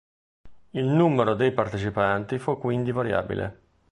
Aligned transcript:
Il 0.71 0.83
numero 0.85 1.35
dei 1.35 1.51
partecipanti 1.51 2.39
fu 2.39 2.57
quindi 2.57 2.91
variabile. 2.91 3.59